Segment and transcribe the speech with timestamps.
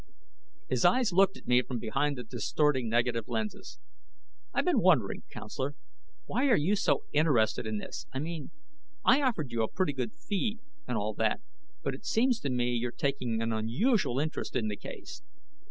[0.67, 3.77] His eyes looked at me from behind the distorting negative lenses.
[4.51, 5.75] "I've been wondering, counselor
[6.25, 8.07] why are you so interested in this?
[8.11, 8.49] I mean,
[9.05, 11.41] I offered you a pretty good fee, and all that,
[11.83, 15.21] but it seems to me you're taking an unusual interest in the case."